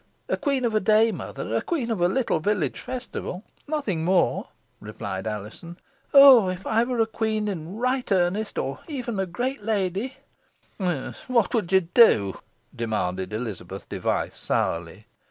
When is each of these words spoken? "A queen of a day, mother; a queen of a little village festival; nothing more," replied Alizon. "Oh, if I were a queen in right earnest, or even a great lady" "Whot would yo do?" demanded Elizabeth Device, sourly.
"A 0.29 0.35
queen 0.35 0.65
of 0.65 0.73
a 0.73 0.79
day, 0.79 1.11
mother; 1.11 1.53
a 1.53 1.61
queen 1.61 1.91
of 1.91 2.01
a 2.01 2.07
little 2.07 2.39
village 2.39 2.79
festival; 2.79 3.43
nothing 3.67 4.03
more," 4.03 4.47
replied 4.79 5.27
Alizon. 5.27 5.77
"Oh, 6.11 6.49
if 6.49 6.65
I 6.65 6.83
were 6.85 7.01
a 7.01 7.05
queen 7.05 7.47
in 7.47 7.77
right 7.77 8.11
earnest, 8.11 8.57
or 8.57 8.79
even 8.87 9.19
a 9.19 9.27
great 9.27 9.61
lady" 9.61 10.15
"Whot 10.79 11.53
would 11.53 11.71
yo 11.71 11.81
do?" 11.81 12.39
demanded 12.75 13.31
Elizabeth 13.31 13.87
Device, 13.89 14.35
sourly. 14.37 15.05